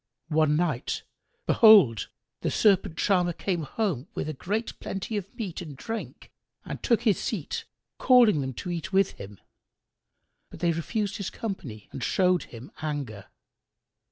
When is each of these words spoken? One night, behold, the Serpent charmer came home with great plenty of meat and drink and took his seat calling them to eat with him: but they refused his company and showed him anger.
One 0.29 0.55
night, 0.55 1.03
behold, 1.45 2.09
the 2.41 2.49
Serpent 2.49 2.97
charmer 2.97 3.33
came 3.33 3.61
home 3.61 4.07
with 4.15 4.35
great 4.39 4.79
plenty 4.79 5.15
of 5.15 5.31
meat 5.35 5.61
and 5.61 5.77
drink 5.77 6.31
and 6.65 6.81
took 6.81 7.03
his 7.03 7.19
seat 7.19 7.65
calling 7.99 8.41
them 8.41 8.53
to 8.55 8.71
eat 8.71 8.91
with 8.91 9.11
him: 9.21 9.39
but 10.49 10.59
they 10.59 10.71
refused 10.71 11.17
his 11.17 11.29
company 11.29 11.87
and 11.91 12.03
showed 12.03 12.45
him 12.45 12.71
anger. 12.81 13.27